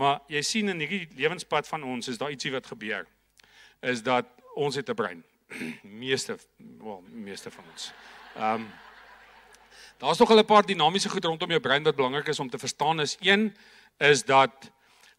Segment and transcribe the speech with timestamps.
[0.00, 3.08] Maar jy sien in hierdie lewenspad van ons is daar ietsie wat gebeur.
[3.84, 5.24] Is dat ons het 'n brein.
[6.04, 7.92] meeste wel meeste van ons.
[8.36, 8.70] Ehm um,
[10.00, 13.00] Daar's nog 'n paar dinamiese goed rondom jou brein wat belangrik is om te verstaan.
[13.00, 13.56] Is een
[13.98, 14.70] is dat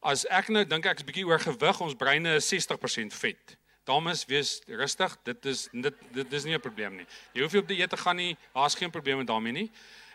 [0.00, 3.56] as ek nou dink ek's bietjie oor gewig, ons breine is 60% vet.
[3.84, 5.16] Dames, wees rustig.
[5.22, 7.06] Dit is dit dit is nie 'n probleem nie.
[7.32, 8.36] Jy hoef nie op die eet te gaan nie.
[8.54, 9.70] Daar's geen probleem met daarmee nie.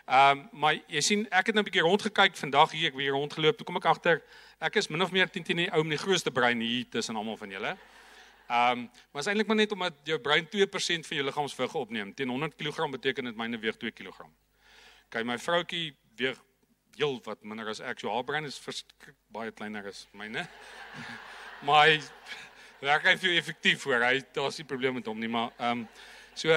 [0.06, 3.10] Ehm um, maar jy sien ek het nou 'n bietjie rondgekyk vandag hier ek weer
[3.10, 3.56] rondgeloop.
[3.56, 4.22] Toe kom ek agter
[4.60, 7.16] ek is min of meer 10 teen die ou met die grootste brein hier tussen
[7.16, 7.76] almal van julle.
[8.46, 12.14] Ehm um, maar is eintlik maar net omdat jou brein 2% van jou liggaamsvig opneem.
[12.14, 14.28] Teen 100 kg beteken dit myne weeg 2 kg.
[15.08, 16.38] Kyk my vroutjie weeg
[16.96, 17.98] heel wat minder as ek.
[17.98, 18.84] So haar brein is
[19.28, 20.46] baie kleiner as myne.
[21.66, 22.00] maar hy
[22.80, 24.06] werk hy vir effektief hoor.
[24.06, 25.88] Hy daar's nie probleem met hom nie, maar ehm um,
[26.36, 26.52] so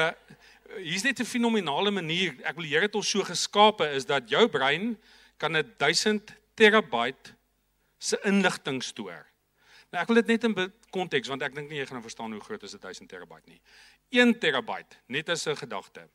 [0.77, 2.35] hier's net 'n fenominale manier.
[2.43, 4.97] Ek wil die Here het ons so geskape is dat jou brein
[5.37, 7.33] kan 'n 1000 terabyte
[7.97, 9.25] se inligting stoor.
[9.91, 12.41] Nou ek wil dit net in konteks want ek dink nie jy gaan verstaan hoe
[12.41, 13.61] groot is 'n 1000 terabyte nie.
[14.11, 16.07] 1 terabyte net as 'n gedagte.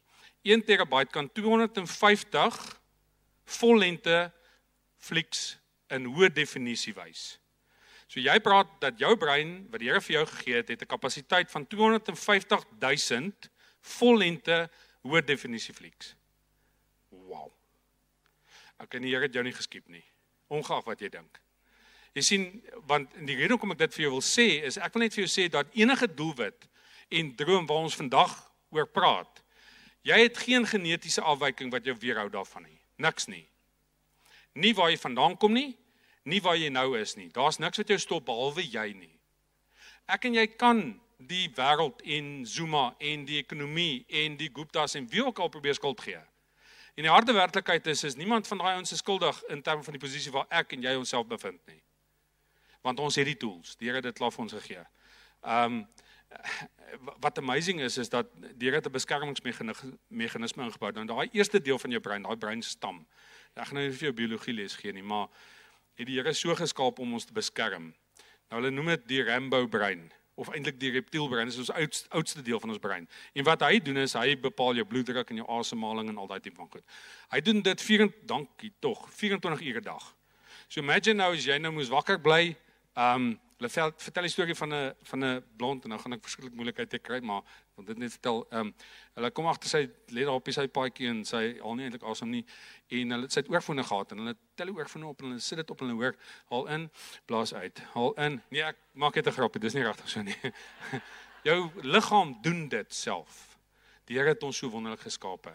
[0.43, 2.81] 1 terabyte kan 250
[3.45, 4.33] vollengte
[4.99, 5.59] flieks
[5.91, 7.39] in hoë definisie wys.
[8.09, 10.87] So jy praat dat jou brein wat die Here vir jou gegee het, het 'n
[10.87, 13.33] kapasiteit van 250 000
[13.85, 14.65] vollengte
[15.05, 16.15] hoë definisie flieks.
[17.11, 17.51] Wow.
[18.81, 20.05] Ek kan die Here jou nie geskiep nie.
[20.53, 21.41] Ongeag wat jy dink.
[22.15, 22.45] Jy sien,
[22.87, 25.25] want die rede hoekom ek dit vir jou wil sê is ek wil net vir
[25.25, 26.69] jou sê dat enige doelwit
[27.11, 28.35] en droom waar ons vandag
[28.75, 29.43] oor praat,
[30.07, 32.79] jy het geen genetiese afwyking wat jou weerhou daarvan nie.
[33.03, 33.45] Niks nie.
[34.55, 35.73] Nie waar jy vandaan kom nie,
[36.31, 37.29] nie waar jy nou is nie.
[37.35, 39.13] Daar's niks wat jou stop behalwe jy nie.
[40.07, 40.85] Ek en jy kan
[41.27, 45.75] die wêreld en Zuma en die ekonomie en die Guptas en wie ook al probeer
[45.75, 46.21] skuld gee.
[46.95, 49.97] En die harde werklikheid is is niemand van daai ons is skuldig in terme van
[49.97, 51.83] die posisie waar ek en jy onsself bevind nie.
[52.87, 53.77] Want ons het die tools.
[53.77, 54.85] Die Here het dit klaar vir ons gegee.
[55.43, 55.85] Um
[57.23, 60.93] wat amazing is is dat die Here het 'n beskermingsmeganisme ingebou.
[60.93, 63.07] Dan daai eerste deel van jou brein, daai breinstam.
[63.55, 65.29] Ek gaan nou nie vir jou biologie les gee nie, maar
[65.95, 67.95] het die Here so geskaap om ons te beskerm.
[68.51, 72.43] Nou hulle noem dit die Rambo brein of eintlik die reptielbrein is ons oudste oudste
[72.43, 73.09] deel van ons brein.
[73.33, 76.41] En wat hy doen is hy bepaal jou bloeddruk en jou asemhaling en al daai
[76.41, 76.85] tipe van goed.
[77.31, 80.15] Hy doen dit 24 dankie tog 24 ure 'n dag.
[80.69, 82.57] So imagine nou as jy nou moes wakker bly,
[82.97, 86.55] um, hulle vertel 'n storie van 'n van 'n blond en nou gaan ek verskriklik
[86.55, 87.43] moeilikheid te kry, maar
[87.75, 88.75] want dit net vertel ehm um,
[89.15, 92.31] hulle kom agter sy lê daar op sy paadjie en sy al nie eintlik asem
[92.31, 92.45] nie
[92.89, 95.71] en hulle sit oorfone gehad en hulle tel die oorfone op en hulle sit dit
[95.71, 96.17] op en hulle hoor
[96.51, 96.91] haal in,
[97.27, 98.43] blaas uit, haal in.
[98.51, 100.37] Nee, ek maak dit 'n grapie, dis nie regtig so nie.
[101.49, 103.59] Jou liggaam doen dit self.
[104.07, 105.53] Die Here het ons so wonderlik geskape.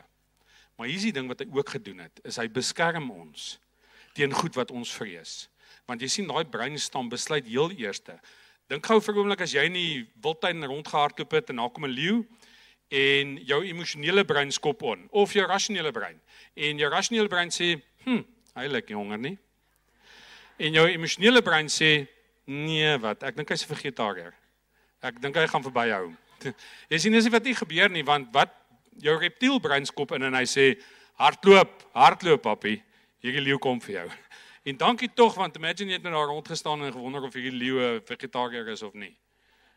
[0.77, 3.59] Maar hier's die ding wat hy ook gedoen het, is hy beskerm ons
[4.13, 5.49] teen goed wat ons vrees.
[5.87, 8.19] Want jy sien daai breinstam besluit heel eerste.
[8.69, 11.85] Dink gou vir 'n oomblik as jy in die wildtuin rondgehardloop het en daar kom
[11.85, 12.25] 'n leeu
[12.89, 16.19] en jou emosionele brein skop on of jou rasionele brein.
[16.55, 18.25] En jou rasionele brein sê hm
[18.55, 19.37] hy lyk nie honger nie.
[20.57, 22.07] En jou emosionele brein sê
[22.45, 23.23] nee wat?
[23.23, 24.33] Ek dink hy's 'n vegetariër.
[25.01, 26.13] Ek dink hy gaan verby hou.
[26.91, 28.49] Jy sien dis wat nie gebeur nie want wat
[28.99, 30.75] jou reptielbrein skop in en hy sê
[31.19, 32.81] hardloop hardloop papie
[33.23, 34.07] hierdie leeu kom vir jou
[34.63, 37.99] en dankie tog want imagine jy het nou daar rondgestaan en gewonder of hierdie leeu
[38.05, 39.15] vegetariër is of nie.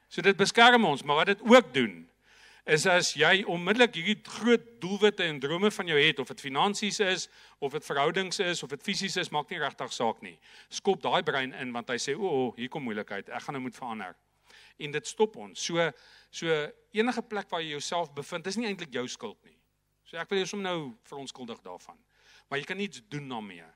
[0.08, 2.02] So dit beskerm ons maar wat dit ook doen
[2.64, 7.00] is as jy onmiddellik hierdie groot doelwitte en drome van jou het of dit finansies
[7.02, 7.28] is
[7.58, 10.36] of dit verhoudings is of dit fisies is maak nie regtig saak nie.
[10.70, 13.64] Skop daai brein in want hy sê o oh, hier kom moeilikheid ek gaan nou
[13.66, 14.14] moet verander.
[14.78, 15.58] En dit stop ons.
[15.58, 15.90] So
[16.30, 16.54] so
[16.94, 19.58] enige plek waar jy jouself bevind is nie eintlik jou skuld nie.
[20.06, 21.98] So ek wil jou sommer nou veronskuldig daarvan.
[22.48, 23.66] Maar jy kan niets doen daarmee